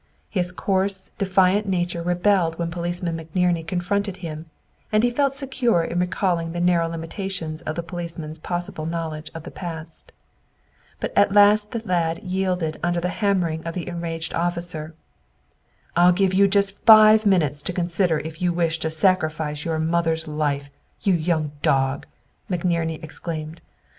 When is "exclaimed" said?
23.03-23.61